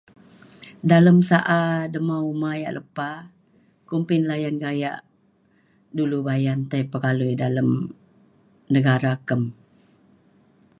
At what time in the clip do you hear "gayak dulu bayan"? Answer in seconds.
4.65-6.59